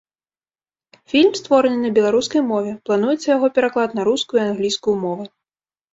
[1.11, 5.23] Фільм створаны на беларускай мове, плануецца яго пераклад на рускую і англійскую мовы.